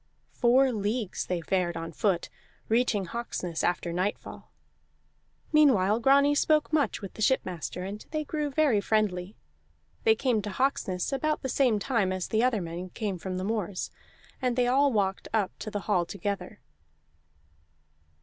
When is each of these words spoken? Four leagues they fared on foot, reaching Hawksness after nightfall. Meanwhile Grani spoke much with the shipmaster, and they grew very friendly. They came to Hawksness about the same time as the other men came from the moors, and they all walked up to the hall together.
Four 0.31 0.71
leagues 0.71 1.27
they 1.27 1.41
fared 1.41 1.77
on 1.77 1.91
foot, 1.91 2.29
reaching 2.69 3.05
Hawksness 3.05 3.63
after 3.63 3.93
nightfall. 3.93 4.51
Meanwhile 5.53 5.99
Grani 5.99 6.33
spoke 6.33 6.73
much 6.73 7.03
with 7.03 7.13
the 7.13 7.21
shipmaster, 7.21 7.83
and 7.83 8.03
they 8.09 8.23
grew 8.23 8.49
very 8.49 8.81
friendly. 8.81 9.35
They 10.03 10.15
came 10.15 10.41
to 10.41 10.49
Hawksness 10.49 11.13
about 11.13 11.43
the 11.43 11.49
same 11.49 11.77
time 11.77 12.11
as 12.11 12.29
the 12.29 12.43
other 12.43 12.61
men 12.63 12.89
came 12.89 13.19
from 13.19 13.37
the 13.37 13.43
moors, 13.43 13.91
and 14.41 14.55
they 14.55 14.65
all 14.65 14.91
walked 14.91 15.27
up 15.35 15.51
to 15.59 15.69
the 15.69 15.81
hall 15.81 16.07
together. 16.07 16.61